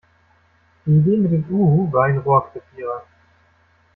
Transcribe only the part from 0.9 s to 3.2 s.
Idee mit dem Uhu war ein Rohrkrepierer.